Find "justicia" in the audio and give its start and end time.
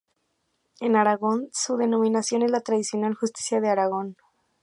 3.13-3.61